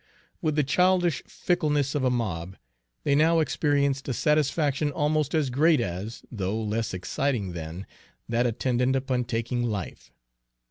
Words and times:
With 0.41 0.55
the 0.55 0.63
childish 0.63 1.21
fickleness 1.27 1.93
of 1.93 2.03
a 2.03 2.09
mob, 2.09 2.57
they 3.03 3.13
now 3.13 3.37
experienced 3.39 4.07
a 4.09 4.13
satisfaction 4.15 4.91
almost 4.91 5.35
as 5.35 5.51
great 5.51 5.79
as, 5.79 6.23
though 6.31 6.59
less 6.59 6.91
exciting 6.95 7.51
than, 7.51 7.85
that 8.27 8.47
attendant 8.47 8.95
upon 8.95 9.25
taking 9.25 9.61
life. 9.61 10.11